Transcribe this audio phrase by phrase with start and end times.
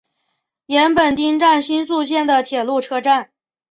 [0.65, 3.29] 岩本町站新宿线的铁路车站。